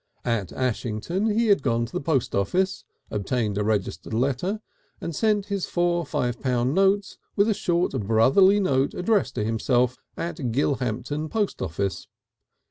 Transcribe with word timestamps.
At 0.25 0.51
Ashington 0.51 1.29
he 1.37 1.45
had 1.49 1.61
gone 1.61 1.85
to 1.85 1.91
the 1.91 2.01
post 2.01 2.33
office, 2.33 2.83
obtained 3.11 3.55
a 3.59 3.63
registered 3.63 4.15
letter, 4.15 4.59
and 4.99 5.15
sent 5.15 5.45
his 5.45 5.67
four 5.67 6.07
five 6.07 6.41
pound 6.41 6.73
notes 6.73 7.19
with 7.35 7.47
a 7.47 7.53
short 7.53 7.91
brotherly 7.91 8.59
note 8.59 8.95
addressed 8.95 9.35
to 9.35 9.43
himself 9.45 9.97
at 10.17 10.51
Gilhampton 10.51 11.29
Post 11.29 11.61
office. 11.61 12.07